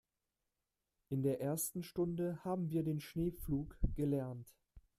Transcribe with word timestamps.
In 1.11 1.21
der 1.21 1.41
ersten 1.41 1.83
Stunde 1.83 2.43
haben 2.43 2.71
wir 2.71 2.81
den 2.81 2.99
Schneepflug 3.01 3.77
gelernt. 3.93 4.47